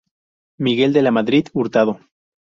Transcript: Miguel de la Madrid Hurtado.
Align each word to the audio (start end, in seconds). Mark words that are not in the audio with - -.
Miguel 0.57 0.93
de 0.93 1.03
la 1.03 1.11
Madrid 1.11 1.45
Hurtado. 1.53 1.99